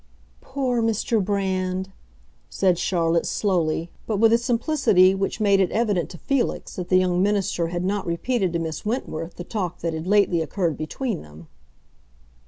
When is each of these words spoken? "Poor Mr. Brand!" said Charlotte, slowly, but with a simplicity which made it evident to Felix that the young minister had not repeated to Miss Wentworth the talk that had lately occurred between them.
"Poor 0.41 0.81
Mr. 0.81 1.23
Brand!" 1.23 1.91
said 2.49 2.79
Charlotte, 2.79 3.27
slowly, 3.27 3.91
but 4.07 4.17
with 4.17 4.33
a 4.33 4.37
simplicity 4.39 5.13
which 5.13 5.39
made 5.39 5.59
it 5.59 5.69
evident 5.69 6.09
to 6.09 6.17
Felix 6.17 6.75
that 6.77 6.89
the 6.89 6.97
young 6.97 7.21
minister 7.21 7.67
had 7.67 7.83
not 7.85 8.07
repeated 8.07 8.51
to 8.53 8.57
Miss 8.57 8.83
Wentworth 8.83 9.35
the 9.35 9.43
talk 9.43 9.81
that 9.81 9.93
had 9.93 10.07
lately 10.07 10.41
occurred 10.41 10.75
between 10.75 11.21
them. 11.21 11.49